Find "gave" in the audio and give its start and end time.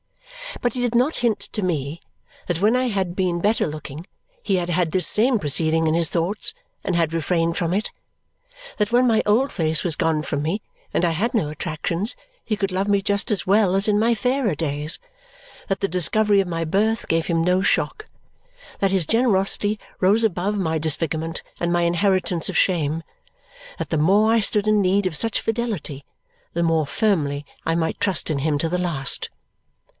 17.07-17.27